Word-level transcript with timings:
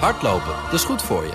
Hardlopen, 0.00 0.54
dat 0.64 0.72
is 0.72 0.84
goed 0.84 1.02
voor 1.02 1.24
je. 1.24 1.32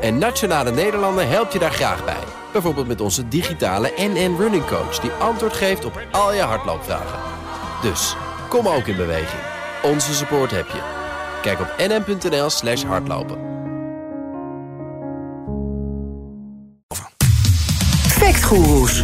En 0.00 0.18
Nationale 0.18 0.70
Nederlanden 0.70 1.28
helpt 1.28 1.52
je 1.52 1.58
daar 1.58 1.72
graag 1.72 2.04
bij. 2.04 2.24
Bijvoorbeeld 2.52 2.86
met 2.86 3.00
onze 3.00 3.28
digitale 3.28 3.92
NN 3.96 4.36
Running 4.38 4.66
Coach... 4.66 4.98
die 4.98 5.10
antwoord 5.10 5.52
geeft 5.52 5.84
op 5.84 6.00
al 6.10 6.34
je 6.34 6.40
hardloopvragen. 6.40 7.18
Dus, 7.82 8.16
kom 8.48 8.68
ook 8.68 8.86
in 8.86 8.96
beweging. 8.96 9.42
Onze 9.82 10.14
support 10.14 10.50
heb 10.50 10.66
je. 10.66 10.80
Kijk 11.42 11.60
op 11.60 11.74
nn.nl 11.78 12.50
slash 12.50 12.82
hardlopen. 12.82 13.38
Factgoeroes. 18.08 19.02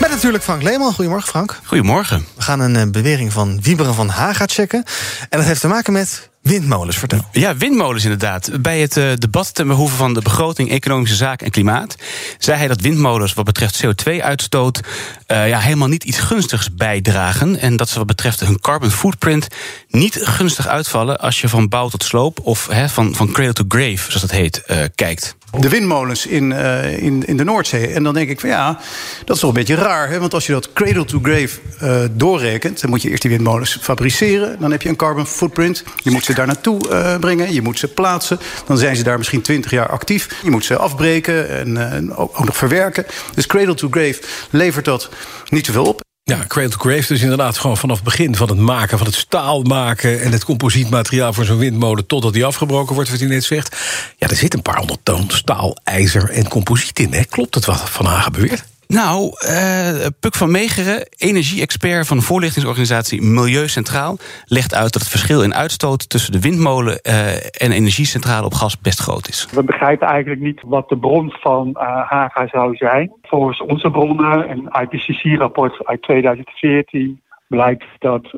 Met 0.00 0.10
natuurlijk 0.10 0.44
Frank 0.44 0.62
Leeman. 0.62 0.92
Goedemorgen, 0.92 1.28
Frank. 1.28 1.60
Goedemorgen. 1.64 2.26
We 2.36 2.42
gaan 2.42 2.60
een 2.60 2.76
eh, 2.76 2.90
bewering 2.90 3.32
van 3.32 3.60
Wieberen 3.62 3.94
van 3.94 4.08
Haga 4.08 4.46
checken. 4.46 4.84
En 5.28 5.38
dat 5.38 5.46
heeft 5.46 5.60
te 5.60 5.68
maken 5.68 5.92
met 5.92 6.30
windmolens. 6.48 6.96
Vertel. 6.96 7.24
Ja, 7.32 7.56
windmolens 7.56 8.02
inderdaad. 8.02 8.62
Bij 8.62 8.80
het 8.80 8.96
uh, 8.96 9.12
debat 9.18 9.54
ten 9.54 9.66
behoeve 9.66 9.96
van 9.96 10.14
de 10.14 10.20
begroting 10.20 10.70
Economische 10.70 11.16
Zaken 11.16 11.46
en 11.46 11.52
Klimaat... 11.52 11.96
zei 12.38 12.58
hij 12.58 12.68
dat 12.68 12.80
windmolens 12.80 13.34
wat 13.34 13.44
betreft 13.44 13.84
CO2-uitstoot... 13.86 14.80
Uh, 15.26 15.48
ja, 15.48 15.58
helemaal 15.58 15.88
niet 15.88 16.04
iets 16.04 16.18
gunstigs 16.18 16.74
bijdragen. 16.74 17.58
En 17.58 17.76
dat 17.76 17.88
ze 17.88 17.98
wat 17.98 18.06
betreft 18.06 18.40
hun 18.40 18.60
carbon 18.60 18.90
footprint 18.90 19.48
niet 19.88 20.18
gunstig 20.22 20.66
uitvallen... 20.66 21.18
als 21.18 21.40
je 21.40 21.48
van 21.48 21.68
bouw 21.68 21.88
tot 21.88 22.04
sloop 22.04 22.40
of 22.42 22.68
van, 22.86 23.14
van 23.14 23.32
cradle 23.32 23.52
to 23.52 23.64
grave, 23.68 24.10
zoals 24.10 24.20
dat 24.20 24.30
heet, 24.30 24.62
uh, 24.66 24.76
kijkt 24.94 25.36
de 25.50 25.68
windmolens 25.68 26.26
in, 26.26 26.50
uh, 26.50 27.02
in, 27.02 27.26
in 27.26 27.36
de 27.36 27.44
Noordzee. 27.44 27.86
En 27.86 28.02
dan 28.02 28.14
denk 28.14 28.28
ik 28.28 28.40
van 28.40 28.48
ja, 28.48 28.80
dat 29.24 29.34
is 29.34 29.40
toch 29.40 29.50
een 29.50 29.56
beetje 29.56 29.74
raar. 29.74 30.08
Hè? 30.08 30.18
Want 30.20 30.34
als 30.34 30.46
je 30.46 30.52
dat 30.52 30.72
cradle 30.72 31.04
to 31.04 31.18
grave 31.22 31.58
uh, 31.82 32.00
doorrekent... 32.10 32.80
dan 32.80 32.90
moet 32.90 33.02
je 33.02 33.10
eerst 33.10 33.22
die 33.22 33.30
windmolens 33.30 33.78
fabriceren. 33.80 34.60
Dan 34.60 34.70
heb 34.70 34.82
je 34.82 34.88
een 34.88 34.96
carbon 34.96 35.26
footprint. 35.26 35.84
Je 35.96 36.10
moet 36.10 36.24
ze 36.24 36.34
daar 36.34 36.46
naartoe 36.46 36.88
uh, 36.90 37.16
brengen. 37.18 37.52
Je 37.52 37.62
moet 37.62 37.78
ze 37.78 37.88
plaatsen. 37.88 38.38
Dan 38.66 38.78
zijn 38.78 38.96
ze 38.96 39.02
daar 39.02 39.18
misschien 39.18 39.42
20 39.42 39.70
jaar 39.70 39.88
actief. 39.88 40.28
Je 40.42 40.50
moet 40.50 40.64
ze 40.64 40.76
afbreken 40.76 41.48
en 41.48 42.16
ook, 42.16 42.38
ook 42.38 42.44
nog 42.44 42.56
verwerken. 42.56 43.06
Dus 43.34 43.46
cradle 43.46 43.74
to 43.74 43.88
grave 43.90 44.20
levert 44.50 44.84
dat 44.84 45.08
niet 45.48 45.66
zoveel 45.66 45.84
op. 45.84 46.07
Ja, 46.28 46.44
Cradle 46.46 46.70
to 46.70 46.78
Grave 46.78 47.06
dus 47.06 47.22
inderdaad 47.22 47.58
gewoon 47.58 47.76
vanaf 47.76 47.96
het 47.96 48.04
begin 48.04 48.36
van 48.36 48.48
het 48.48 48.58
maken... 48.58 48.98
van 48.98 49.06
het 49.06 49.16
staal 49.16 49.62
maken 49.62 50.20
en 50.20 50.32
het 50.32 50.44
composietmateriaal 50.44 51.32
voor 51.32 51.44
zo'n 51.44 51.58
windmolen... 51.58 52.06
totdat 52.06 52.32
die 52.32 52.44
afgebroken 52.44 52.94
wordt, 52.94 53.10
wat 53.10 53.20
u 53.20 53.26
net 53.26 53.44
zegt. 53.44 53.76
Ja, 54.16 54.28
er 54.28 54.36
zit 54.36 54.54
een 54.54 54.62
paar 54.62 54.76
honderd 54.76 55.00
toon 55.02 55.24
staal, 55.28 55.76
ijzer 55.84 56.30
en 56.30 56.48
composiet 56.48 56.98
in. 56.98 57.12
Hè? 57.12 57.24
Klopt 57.24 57.54
het 57.54 57.64
wat 57.64 57.90
Van 57.90 58.06
Hagen 58.06 58.32
beweert? 58.32 58.64
Nou, 58.88 59.22
uh, 59.24 60.06
Puk 60.20 60.34
van 60.34 60.50
Megeren, 60.50 61.08
energie-expert 61.16 62.06
van 62.06 62.16
de 62.16 62.22
voorlichtingsorganisatie 62.22 63.22
Milieu 63.22 63.68
Centraal, 63.68 64.16
legt 64.44 64.74
uit 64.74 64.92
dat 64.92 65.02
het 65.02 65.10
verschil 65.10 65.42
in 65.42 65.54
uitstoot 65.54 66.08
tussen 66.08 66.32
de 66.32 66.40
windmolen 66.40 67.00
uh, 67.02 67.34
en 67.34 67.72
energiecentrale 67.72 68.46
op 68.46 68.52
gas 68.52 68.80
best 68.80 69.00
groot 69.00 69.28
is. 69.28 69.48
We 69.50 69.64
begrijpen 69.64 70.06
eigenlijk 70.06 70.40
niet 70.40 70.60
wat 70.64 70.88
de 70.88 70.98
bron 70.98 71.30
van 71.30 71.68
uh, 71.68 71.82
Haga 72.10 72.46
zou 72.46 72.76
zijn. 72.76 73.12
Volgens 73.22 73.60
onze 73.60 73.90
bronnen, 73.90 74.50
een 74.50 74.68
IPCC-rapport 74.82 75.86
uit 75.86 76.02
2014, 76.02 77.20
blijkt 77.48 77.84
dat 77.98 78.28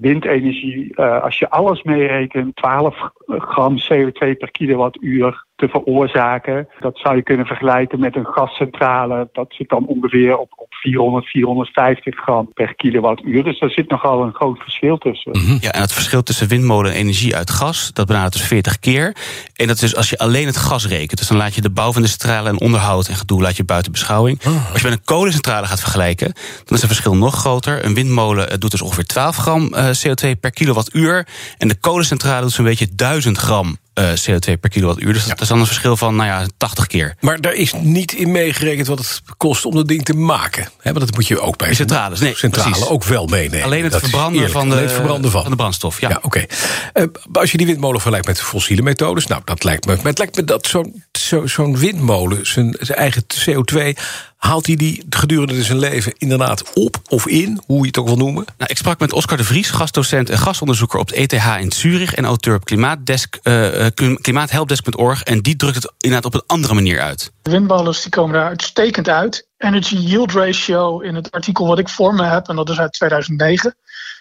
windenergie, 0.00 0.98
als 0.98 1.38
je 1.38 1.50
alles 1.50 1.82
meerekent, 1.82 2.56
12 2.56 2.96
gram 3.26 3.76
CO2 3.78 4.36
per 4.38 4.50
kilowattuur 4.50 5.46
te 5.58 5.68
veroorzaken. 5.68 6.68
Dat 6.80 6.98
zou 6.98 7.16
je 7.16 7.22
kunnen 7.22 7.46
vergelijken 7.46 8.00
met 8.00 8.16
een 8.16 8.26
gascentrale. 8.26 9.28
Dat 9.32 9.46
zit 9.48 9.68
dan 9.68 9.86
ongeveer 9.86 10.36
op, 10.36 10.52
op 10.56 10.74
400, 10.74 11.26
450 11.26 12.16
gram 12.16 12.52
per 12.54 12.74
kilowattuur. 12.74 13.44
Dus 13.44 13.58
daar 13.58 13.70
zit 13.70 13.90
nogal 13.90 14.22
een 14.22 14.34
groot 14.34 14.58
verschil 14.58 14.98
tussen. 14.98 15.32
Mm 15.38 15.44
-hmm. 15.44 15.58
Ja, 15.60 15.72
en 15.72 15.80
het 15.80 15.92
verschil 15.92 16.22
tussen 16.22 16.48
windmolen 16.48 16.92
en 16.92 16.98
energie 16.98 17.36
uit 17.36 17.50
gas, 17.50 17.90
dat 17.92 18.06
benadert 18.06 18.32
dus 18.32 18.46
40 18.46 18.78
keer. 18.78 19.16
En 19.54 19.66
dat 19.66 19.74
is 19.76 19.80
dus 19.80 19.96
als 19.96 20.10
je 20.10 20.18
alleen 20.18 20.46
het 20.46 20.56
gas 20.56 20.86
rekent. 20.86 21.18
Dus 21.18 21.28
dan 21.28 21.36
laat 21.36 21.54
je 21.54 21.60
de 21.60 21.70
bouw 21.70 21.92
van 21.92 22.02
de 22.02 22.08
centrale 22.08 22.48
en 22.48 22.60
onderhoud 22.60 23.08
en 23.08 23.14
gedoe 23.14 23.42
laat 23.42 23.56
je 23.56 23.64
buiten 23.64 23.92
beschouwing. 23.92 24.46
Oh. 24.46 24.70
Als 24.72 24.80
je 24.80 24.88
met 24.88 24.98
een 24.98 25.04
kolencentrale 25.04 25.66
gaat 25.66 25.80
vergelijken, 25.80 26.32
dan 26.64 26.76
is 26.76 26.82
het 26.82 26.86
verschil 26.86 27.16
nog 27.16 27.34
groter. 27.34 27.84
Een 27.84 27.94
windmolen 27.94 28.60
doet 28.60 28.70
dus 28.70 28.82
ongeveer 28.82 29.06
12 29.06 29.36
gram 29.36 29.74
CO2 29.74 30.40
per 30.40 30.50
kilowattuur. 30.50 31.26
En 31.58 31.68
de 31.68 31.78
kolencentrale 31.78 32.42
doet 32.42 32.52
zo'n 32.52 32.64
beetje 32.64 32.88
1000 32.94 33.38
gram 33.38 33.76
uh, 33.98 34.10
CO2 34.10 34.60
per 34.60 34.70
kilowattuur. 34.70 35.12
Dus 35.12 35.22
ja. 35.22 35.28
dat 35.28 35.40
is 35.40 35.48
dan 35.48 35.58
een 35.58 35.66
verschil 35.66 35.96
van 35.96 36.16
nou 36.16 36.28
ja, 36.28 36.46
80 36.56 36.86
keer. 36.86 37.14
Maar 37.20 37.40
daar 37.40 37.54
is 37.54 37.72
niet 37.72 38.12
in 38.12 38.30
meegerekend 38.30 38.86
wat 38.86 38.98
het 38.98 39.22
kost 39.36 39.64
om 39.64 39.74
dat 39.74 39.88
ding 39.88 40.04
te 40.04 40.14
maken. 40.14 40.68
He, 40.78 40.92
want 40.92 41.06
dat 41.06 41.14
moet 41.14 41.26
je 41.26 41.40
ook 41.40 41.56
bij 41.56 41.74
centrales, 41.74 42.20
nee, 42.20 42.36
centrale 42.36 42.70
precies. 42.70 42.88
ook 42.88 43.04
wel 43.04 43.26
meenemen. 43.26 43.64
Alleen 43.64 43.82
het 43.82 43.92
dat 43.92 44.00
verbranden, 44.00 44.50
van 44.50 44.70
de, 44.70 44.76
het 44.76 44.92
verbranden 44.92 45.30
van. 45.30 45.42
van 45.42 45.50
de 45.50 45.56
brandstof. 45.56 46.00
Ja, 46.00 46.08
ja 46.08 46.16
oké. 46.16 46.26
Okay. 46.26 46.48
Uh, 46.94 47.08
als 47.32 47.50
je 47.50 47.56
die 47.58 47.66
windmolen 47.66 48.00
vergelijkt 48.00 48.26
met 48.26 48.40
fossiele 48.40 48.82
methodes, 48.82 49.26
nou 49.26 49.42
dat 49.44 49.64
lijkt 49.64 49.86
me. 49.86 49.96
Maar 49.96 50.04
het 50.04 50.18
lijkt 50.18 50.36
me 50.36 50.44
dat 50.44 50.66
zo'n 50.66 51.04
zo, 51.12 51.46
zo 51.46 51.76
windmolen 51.76 52.46
zijn, 52.46 52.76
zijn 52.80 52.98
eigen 52.98 53.24
CO2 53.48 53.98
Haalt 54.38 54.66
hij 54.66 54.76
die 54.76 55.06
gedurende 55.10 55.62
zijn 55.62 55.78
leven 55.78 56.12
inderdaad 56.18 56.72
op 56.74 56.96
of 57.08 57.26
in, 57.26 57.60
hoe 57.66 57.80
je 57.80 57.86
het 57.86 57.98
ook 57.98 58.06
wil 58.06 58.16
noemen? 58.16 58.44
Nou, 58.56 58.70
ik 58.70 58.76
sprak 58.76 58.98
met 58.98 59.12
Oscar 59.12 59.36
de 59.36 59.44
Vries, 59.44 59.70
gastdocent 59.70 60.30
en 60.30 60.38
gastonderzoeker 60.38 60.98
op 60.98 61.08
de 61.08 61.14
ETH 61.14 61.32
in 61.60 61.72
Zurich 61.72 62.14
en 62.14 62.24
auteur 62.24 62.54
op 62.54 62.64
klimaatdesk, 62.64 63.38
uh, 63.42 63.86
klimaathelpdesk.org. 64.20 65.22
En 65.22 65.40
die 65.40 65.56
drukt 65.56 65.74
het 65.74 65.92
inderdaad 65.98 66.34
op 66.34 66.34
een 66.34 66.46
andere 66.46 66.74
manier 66.74 67.00
uit. 67.00 67.32
De 67.42 67.50
windmolens 67.50 68.02
die 68.02 68.10
komen 68.10 68.34
daar 68.34 68.48
uitstekend 68.48 69.08
uit. 69.08 69.48
Energy 69.56 69.96
Yield 69.96 70.32
Ratio 70.32 71.00
in 71.00 71.14
het 71.14 71.30
artikel 71.30 71.66
wat 71.66 71.78
ik 71.78 71.88
voor 71.88 72.14
me 72.14 72.24
heb, 72.24 72.48
en 72.48 72.56
dat 72.56 72.70
is 72.70 72.78
uit 72.78 72.92
2009 72.92 73.76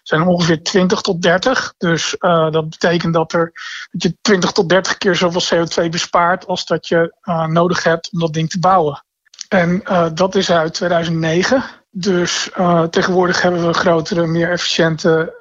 zijn 0.08 0.28
ongeveer 0.28 0.64
20 0.64 1.02
tot 1.02 1.22
30. 1.22 1.74
Dus 1.78 2.16
uh, 2.20 2.52
dat 2.52 2.70
betekent 2.70 3.14
dat, 3.14 3.34
er, 3.34 3.52
dat 3.92 4.04
je 4.04 4.18
20 4.22 4.52
tot 4.52 4.70
30 4.70 4.98
keer 4.98 5.16
zoveel 5.16 5.66
CO2 5.66 5.90
bespaart 5.90 6.48
als 6.48 6.66
dat 6.66 6.88
je 6.88 7.16
uh, 7.24 7.46
nodig 7.46 7.84
hebt 7.84 8.10
om 8.12 8.20
dat 8.20 8.34
ding 8.34 8.50
te 8.50 8.60
bouwen. 8.60 9.06
En 9.48 9.82
uh, 9.84 10.08
dat 10.14 10.36
is 10.36 10.52
uit 10.52 10.74
2009. 10.74 11.64
Dus 11.92 12.50
tegenwoordig 12.90 13.42
hebben 13.42 13.68
we 13.68 13.74
grotere, 13.74 14.28
meer 14.28 14.52
efficiënte 14.52 15.34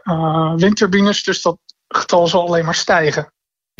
windturbines. 0.57 1.23
Dus 1.23 1.43
dat 1.43 1.59
getal 1.89 2.27
zal 2.27 2.47
alleen 2.47 2.65
maar 2.65 2.75
stijgen. 2.75 3.33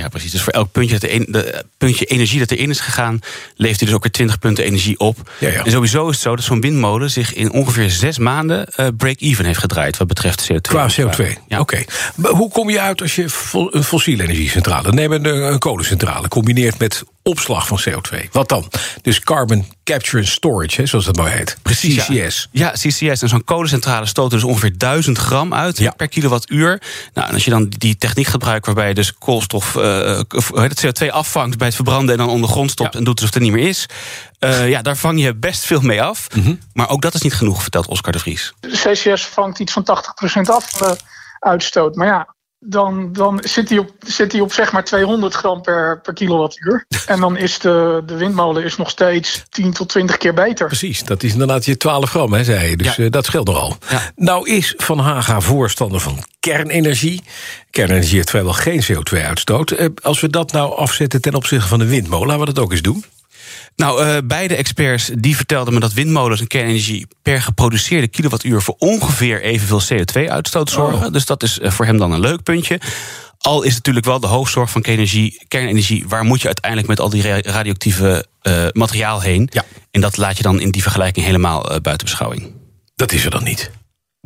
Ja, 0.03 0.09
precies. 0.09 0.31
Dus 0.31 0.43
voor 0.43 0.53
elk 0.53 0.73
puntje, 0.73 0.99
dat 0.99 1.11
er 1.11 1.33
de, 1.33 1.65
puntje 1.79 2.05
energie 2.05 2.39
dat 2.39 2.51
erin 2.51 2.71
is 2.71 2.81
gegaan, 2.81 3.21
levert 3.55 3.79
hij 3.79 3.89
dus 3.89 3.97
ook 3.97 4.03
weer 4.03 4.13
20 4.13 4.39
punten 4.39 4.65
energie 4.65 4.99
op. 4.99 5.31
Ja, 5.39 5.49
ja. 5.49 5.65
En 5.65 5.71
sowieso 5.71 6.09
is 6.09 6.15
het 6.15 6.23
zo 6.23 6.37
dat 6.37 6.45
zo'n 6.45 6.61
windmolen 6.61 7.11
zich 7.11 7.35
in 7.35 7.53
ongeveer 7.53 7.91
zes 7.91 8.19
maanden 8.19 8.69
uh, 8.77 8.87
break-even 8.97 9.45
heeft 9.45 9.59
gedraaid 9.59 9.97
wat 9.97 10.07
betreft 10.07 10.53
CO2. 10.53 10.61
Qua 10.61 10.89
CO2. 10.91 11.25
Ja. 11.49 11.61
Oké. 11.61 11.61
Okay. 11.61 11.87
Hoe 12.31 12.51
kom 12.51 12.71
je 12.71 12.81
uit 12.81 13.01
als 13.01 13.15
je 13.15 13.23
een 13.71 13.85
fossiele 13.85 14.23
energiecentrale, 14.23 14.93
neem 14.93 15.13
een, 15.13 15.25
een 15.25 15.59
kolencentrale, 15.59 16.29
combineert 16.29 16.79
met 16.79 17.03
opslag 17.27 17.67
van 17.67 17.81
CO2? 17.89 18.31
Wat 18.31 18.49
dan? 18.49 18.71
Dus 19.03 19.21
carbon 19.21 19.67
capture 19.85 20.19
and 20.19 20.29
storage, 20.29 20.81
hè, 20.81 20.87
zoals 20.87 21.05
dat 21.05 21.17
maar 21.17 21.31
heet. 21.31 21.57
Precies. 21.63 21.97
CCS. 21.97 22.49
Ja, 22.51 22.67
ja 22.67 22.73
CCS. 22.73 23.23
En 23.23 23.29
zo'n 23.29 23.45
kolencentrale 23.45 24.07
stoot 24.07 24.31
dus 24.31 24.45
ongeveer 24.45 24.79
1000 24.79 25.19
gram 25.19 25.55
uit 25.55 25.79
ja. 25.79 25.91
per 25.91 26.09
kilowattuur. 26.09 26.83
Nou, 27.15 27.29
en 27.29 27.35
als 27.35 27.45
je 27.45 27.51
dan 27.51 27.69
die 27.69 27.97
techniek 27.97 28.27
gebruikt 28.27 28.67
waarbij 28.67 28.89
je 28.89 28.95
dus 28.95 29.15
koolstof, 29.15 29.75
uh, 29.75 30.21
het 30.55 30.87
CO2 30.87 31.09
afvangt 31.11 31.59
bij 31.59 31.67
het 31.67 31.77
verbranden 31.77 32.19
en 32.19 32.19
dan 32.19 32.29
onder 32.29 32.49
grond 32.49 32.71
stopt 32.71 32.93
ja. 32.93 32.99
en 32.99 33.05
doet 33.05 33.21
alsof 33.21 33.35
het 33.35 33.43
er 33.43 33.51
niet 33.51 33.57
meer 33.59 33.69
is. 33.69 33.87
Uh, 34.41 34.69
ja, 34.69 34.83
daar 34.83 34.97
vang 34.97 35.21
je 35.21 35.35
best 35.35 35.65
veel 35.65 35.81
mee 35.81 36.03
af. 36.03 36.29
Mm 36.35 36.43
-hmm. 36.43 36.59
Maar 36.73 36.89
ook 36.89 37.03
dat 37.03 37.15
is 37.15 37.23
niet 37.23 37.35
genoeg, 37.35 37.63
vertelt 37.63 37.87
Oscar 37.87 38.13
de 38.13 38.19
Vries. 38.19 38.53
CCS 38.61 39.27
vangt 39.27 39.59
iets 39.59 39.73
van 39.73 39.83
80% 40.39 40.41
af 40.43 40.83
uh, 40.83 40.91
uitstoot. 41.41 41.95
Maar 41.95 42.07
ja, 42.07 42.36
dan, 42.59 43.13
dan 43.13 43.41
zit, 43.45 43.69
hij 43.69 43.79
op, 43.79 43.91
zit 44.07 44.33
hij 44.33 44.41
op 44.41 44.53
zeg 44.53 44.73
maar 44.73 44.85
200 44.85 45.35
gram 45.35 45.63
per, 45.63 46.01
per 46.01 46.13
kilowattuur. 46.13 46.85
En 47.07 47.21
dan 47.21 47.37
is 47.37 47.59
de, 47.59 48.03
de 48.07 48.17
windmolen 48.17 48.65
is 48.65 48.77
nog 48.77 48.91
steeds 48.91 49.45
10 49.49 49.73
tot 49.73 49.89
20 49.89 50.17
keer 50.17 50.35
beter. 50.35 50.67
Precies, 50.67 51.05
dat 51.05 51.23
is 51.23 51.33
inderdaad 51.33 51.65
je 51.65 51.77
12 51.77 52.11
gram, 52.11 52.33
hè, 52.33 52.45
zei 52.45 52.71
je. 52.71 52.77
Dus 52.77 52.97
ja. 52.97 53.05
uh, 53.05 53.11
dat 53.11 53.25
scheelt 53.25 53.47
nogal. 53.47 53.77
Ja. 53.91 54.13
Nou 54.17 54.51
is 54.51 54.75
Van 54.77 54.99
Haga 54.99 55.41
voorstander 55.41 56.01
van 56.01 56.25
kernenergie. 56.41 57.23
Kernenergie 57.71 58.17
heeft 58.17 58.31
vrijwel 58.31 58.53
geen 58.53 58.85
CO2-uitstoot. 58.85 59.71
Uh, 59.71 59.87
als 60.03 60.21
we 60.21 60.29
dat 60.29 60.53
nou 60.53 60.77
afzetten 60.77 61.21
ten 61.21 61.35
opzichte 61.35 61.69
van 61.69 61.79
de 61.79 61.87
windmolen, 61.87 62.27
laten 62.27 62.47
we 62.47 62.53
dat 62.53 62.65
ook 62.65 62.73
eens 62.73 62.83
doen. 62.83 63.05
Nou, 63.77 64.05
uh, 64.05 64.17
beide 64.25 64.57
experts 64.57 65.11
die 65.15 65.37
vertelden 65.37 65.75
me 65.75 65.81
dat 65.81 65.93
windmolens 65.93 66.41
en 66.41 66.47
kernenergie 66.47 67.07
per 67.23 67.43
geproduceerde 67.43 68.09
kilowattuur 68.09 68.63
voor 68.63 68.75
ongeveer 68.79 69.43
evenveel 69.43 69.83
CO2-uitstoot 69.83 70.71
zorgen. 70.71 71.07
Oh. 71.07 71.13
Dus 71.13 71.27
dat 71.27 71.43
is 71.43 71.59
uh, 71.59 71.71
voor 71.71 71.85
hem 71.85 71.99
dan 71.99 72.13
een 72.13 72.21
leuk 72.21 72.43
puntje. 72.43 72.81
Al 73.39 73.63
is 73.63 73.75
natuurlijk 73.75 74.07
wel 74.07 74.21
de 74.21 74.27
hoofdzorg 74.27 74.71
van 74.71 74.83
kernenergie, 74.83 75.45
kernenergie, 75.49 76.05
waar 76.09 76.25
moet 76.25 76.41
je 76.41 76.47
uiteindelijk 76.47 76.89
met 76.89 77.01
al 77.01 77.11
die 77.11 77.41
radioactieve 77.41 78.27
uh, 78.43 78.67
materiaal 78.73 79.21
heen? 79.21 79.49
Ja. 79.53 79.65
En 79.91 80.01
dat 80.01 80.17
laat 80.17 80.37
je 80.37 80.43
dan 80.43 80.61
in 80.61 80.71
die 80.71 80.83
vergelijking 80.83 81.27
helemaal 81.27 81.63
buiten 81.63 82.07
beschouwing. 82.07 82.53
Dat 82.95 83.13
is 83.13 83.25
er 83.25 83.31
dan 83.31 83.45
niet. 83.45 83.71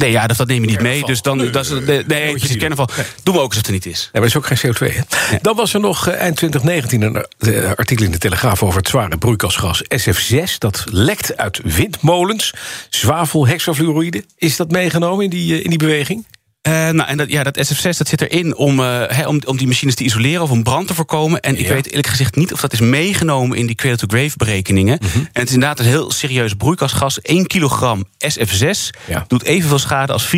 Nee, 0.01 0.11
ja, 0.11 0.27
dat, 0.27 0.37
dat 0.37 0.47
neem 0.47 0.63
je 0.63 0.71
niet 0.71 0.81
mee. 0.81 1.05
Dus 1.05 1.23
dan, 1.23 1.37
nee, 1.37 1.51
dat 1.51 1.65
is, 1.65 1.71
nee, 1.71 2.05
nee 2.07 2.31
precies, 2.31 2.57
kernval. 2.57 2.89
Doen 3.23 3.35
we 3.35 3.41
ook 3.41 3.47
alsof 3.47 3.57
het 3.57 3.67
er 3.67 3.73
niet 3.73 3.87
is. 3.87 4.01
Nee, 4.01 4.23
maar 4.23 4.31
dat 4.31 4.31
is 4.31 4.37
ook 4.37 4.59
geen 4.59 4.91
CO2. 4.91 4.95
Hè? 4.95 5.37
Dan 5.43 5.57
was 5.57 5.75
er 5.75 5.81
nog 5.81 6.09
eind 6.09 6.37
2019 6.37 7.03
een 7.03 7.77
artikel 7.77 8.05
in 8.05 8.11
de 8.11 8.19
Telegraaf 8.19 8.63
over 8.63 8.79
het 8.79 8.89
zware 8.89 9.19
broeikasgas 9.19 9.83
SF6. 9.83 10.59
Dat 10.59 10.85
lekt 10.91 11.37
uit 11.37 11.61
windmolens. 11.65 12.55
Zwavel, 12.89 13.47
hexafluoride. 13.47 14.25
Is 14.37 14.57
dat 14.57 14.71
meegenomen 14.71 15.25
in 15.25 15.31
die, 15.31 15.63
in 15.63 15.71
die 15.71 15.79
beweging? 15.79 16.27
Uh, 16.69 16.73
nou, 16.73 17.09
en 17.09 17.17
dat, 17.17 17.31
ja, 17.31 17.43
dat 17.43 17.59
SF6 17.59 17.97
dat 17.97 18.09
zit 18.09 18.21
erin 18.21 18.57
om, 18.57 18.81
uh, 18.81 19.03
he, 19.07 19.27
om, 19.27 19.41
om 19.47 19.57
die 19.57 19.67
machines 19.67 19.95
te 19.95 20.05
isoleren 20.05 20.43
of 20.43 20.51
om 20.51 20.63
brand 20.63 20.87
te 20.87 20.95
voorkomen. 20.95 21.41
En 21.41 21.59
ik 21.59 21.69
weet 21.69 21.87
eerlijk 21.87 22.07
gezegd 22.07 22.37
niet 22.37 22.53
of 22.53 22.61
dat 22.61 22.73
is 22.73 22.81
meegenomen 22.81 23.59
in 23.59 23.67
die 23.67 23.75
cradle-to-grave 23.75 24.37
berekeningen. 24.37 24.99
Mm 25.03 25.09
-hmm. 25.13 25.21
En 25.21 25.41
het 25.41 25.49
is 25.49 25.55
inderdaad 25.55 25.79
een 25.79 25.85
heel 25.85 26.11
serieus 26.11 26.55
broeikasgas. 26.55 27.21
1 27.21 27.47
kilogram 27.47 28.05
SF6 28.29 28.71
ja. 29.07 29.25
doet 29.29 29.43
evenveel 29.43 29.79
schade 29.79 30.13
als 30.13 30.35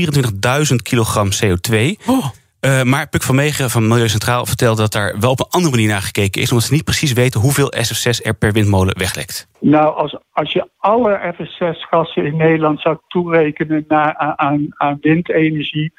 24.000 0.70 0.74
kilogram 0.82 1.30
CO2. 1.44 1.76
Oh. 2.06 2.26
Uh, 2.66 2.82
maar 2.82 3.08
Puk 3.08 3.22
van 3.22 3.34
Meegen 3.34 3.70
van 3.70 3.88
Milieu 3.88 4.08
Centraal 4.08 4.46
vertelde 4.46 4.80
dat 4.80 4.92
daar 4.92 5.20
wel 5.20 5.30
op 5.30 5.40
een 5.40 5.50
andere 5.50 5.74
manier 5.74 5.88
naar 5.88 6.02
gekeken 6.02 6.42
is, 6.42 6.50
omdat 6.50 6.66
ze 6.66 6.72
niet 6.72 6.84
precies 6.84 7.12
weten 7.12 7.40
hoeveel 7.40 7.72
SF6 7.76 8.24
er 8.24 8.34
per 8.34 8.52
windmolen 8.52 8.98
weglekt. 8.98 9.48
Nou, 9.58 9.96
als, 9.96 10.16
als 10.32 10.52
je 10.52 10.68
alle 10.78 11.34
SF6-gassen 11.34 12.24
in 12.26 12.36
Nederland 12.36 12.80
zou 12.80 12.96
toerekenen 13.08 13.84
naar, 13.88 14.16
aan, 14.16 14.66
aan 14.70 14.98
windenergie, 15.00 15.92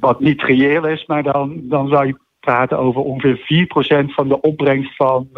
wat 0.00 0.20
niet 0.20 0.42
reëel 0.42 0.86
is, 0.86 1.06
maar 1.06 1.22
dan, 1.22 1.60
dan 1.62 1.88
zou 1.88 2.06
je 2.06 2.18
praten 2.40 2.78
over 2.78 3.00
ongeveer 3.00 3.66
4% 4.06 4.14
van 4.14 4.28
de 4.28 4.40
opbrengst 4.40 4.96
van, 4.96 5.28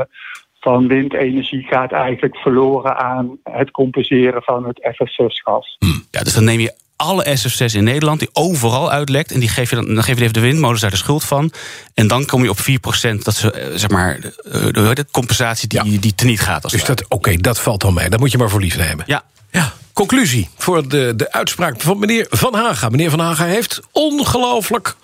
van 0.61 0.89
windenergie 0.89 1.63
gaat 1.63 1.93
eigenlijk 1.93 2.37
verloren 2.37 2.97
aan 2.97 3.39
het 3.43 3.71
compenseren 3.71 4.43
van 4.43 4.67
het 4.67 4.81
FS6-gas. 4.95 5.77
Ja, 6.11 6.23
dus 6.23 6.35
dan 6.35 6.45
neem 6.45 6.61
je 6.61 6.75
alle 7.01 7.39
SF6 7.39 7.75
in 7.75 7.85
Nederland, 7.85 8.19
die 8.19 8.29
overal 8.33 8.91
uitlekt. 8.91 9.33
En 9.33 9.41
die 9.41 9.49
geef 9.49 9.71
je 9.71 9.77
dan, 9.77 9.95
dan 9.95 10.05
geef 10.05 10.17
je 10.17 10.23
even 10.23 10.35
de 10.35 10.41
windmolens 10.41 10.81
daar 10.81 10.91
de 10.91 10.97
schuld 10.97 11.25
van. 11.25 11.53
En 11.95 12.07
dan 12.07 12.27
kom 12.27 12.43
je 12.43 12.51
op 12.51 12.59
4% 12.59 13.23
dat 13.23 13.35
ze, 13.35 13.53
eh, 13.53 13.67
zeg 13.75 13.91
maar, 13.91 14.21
de, 14.21 14.91
de 14.95 15.07
compensatie 15.11 15.69
die, 15.69 15.85
ja. 15.85 16.01
die 16.01 16.15
teniet 16.15 16.41
gaat. 16.41 16.63
Als 16.63 16.73
dus 16.73 16.85
dat, 16.85 17.05
oké, 17.09 17.37
dat 17.37 17.61
valt 17.61 17.81
dan 17.81 17.95
mee. 17.95 18.09
Dat 18.09 18.21
moet 18.21 18.31
je 18.31 18.39
maar 18.39 18.51
voor 18.51 18.61
lief 18.61 18.77
nemen. 18.77 19.05
Ja. 19.07 19.23
ja. 19.51 19.73
Conclusie 19.93 20.49
voor 20.57 20.89
de, 20.89 21.13
de 21.17 21.33
uitspraak 21.33 21.81
van 21.81 21.99
meneer 21.99 22.27
Van 22.31 22.55
Haga. 22.55 22.89
Meneer 22.89 23.11
Van 23.11 23.21
Haga 23.21 23.45
heeft 23.45 23.81
ongelooflijk 23.93 24.97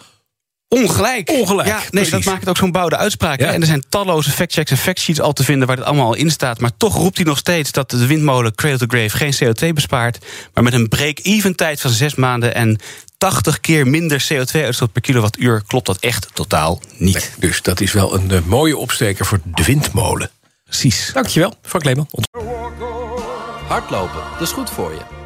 Ongelijk. 0.69 1.31
Ongelijk. 1.31 1.69
Ja, 1.69 1.81
nee, 1.91 2.11
dat 2.11 2.25
maakt 2.25 2.41
het 2.41 2.49
ook 2.49 2.57
zo'n 2.57 2.73
bouwde 2.73 2.97
uitspraak. 2.97 3.41
Ja. 3.41 3.53
En 3.53 3.61
er 3.61 3.67
zijn 3.67 3.85
talloze 3.89 4.31
factchecks 4.31 4.71
en 4.71 4.77
factsheets 4.77 5.21
al 5.21 5.33
te 5.33 5.45
vinden 5.45 5.67
waar 5.67 5.77
dit 5.77 5.85
allemaal 5.85 6.07
al 6.07 6.15
in 6.15 6.31
staat. 6.31 6.61
Maar 6.61 6.77
toch 6.77 6.95
roept 6.95 7.17
hij 7.17 7.27
nog 7.27 7.39
steeds 7.39 7.73
dat 7.73 7.91
de 7.91 8.07
windmolen 8.07 8.55
Cradle 8.55 8.87
to 8.87 8.97
Grave 8.97 9.17
geen 9.17 9.35
CO2 9.35 9.73
bespaart. 9.75 10.19
Maar 10.55 10.65
met 10.65 10.73
een 10.73 10.89
break-even 10.89 11.57
tijd 11.57 11.81
van 11.81 11.91
zes 11.91 12.15
maanden 12.15 12.55
en 12.55 12.79
80 13.19 13.61
keer 13.61 13.87
minder 13.87 14.27
CO2-uitstoot 14.33 14.93
per 14.93 15.03
kilowattuur 15.03 15.63
klopt 15.67 15.87
dat 15.87 15.99
echt 15.99 16.29
totaal 16.33 16.81
niet. 16.97 17.15
Nee, 17.15 17.51
dus 17.51 17.63
dat 17.63 17.81
is 17.81 17.93
wel 17.93 18.15
een 18.15 18.31
uh, 18.31 18.41
mooie 18.45 18.77
opsteker 18.77 19.27
voor 19.27 19.41
de 19.45 19.65
windmolen. 19.65 20.31
Precies. 20.65 21.11
Dankjewel, 21.13 21.55
Frank 21.63 21.85
Leeman. 21.85 22.09
Hardlopen, 23.69 24.21
dat 24.33 24.41
is 24.41 24.53
goed 24.53 24.71
voor 24.71 24.93
je. 24.93 25.26